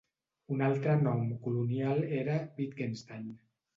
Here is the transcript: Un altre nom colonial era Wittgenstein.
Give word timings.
Un 0.53 0.61
altre 0.67 0.95
nom 1.01 1.21
colonial 1.47 2.01
era 2.21 2.39
Wittgenstein. 2.59 3.29